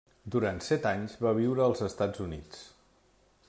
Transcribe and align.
Durant 0.35 0.61
set 0.67 0.87
anys, 0.91 1.13
va 1.25 1.35
viure 1.41 1.63
als 1.67 1.85
Estats 1.91 2.25
Units. 2.25 2.65